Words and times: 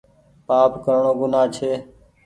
پآپ 0.47 0.71
ڪرڻو 0.85 1.11
گناه 1.19 1.47
ڇي 1.55 1.71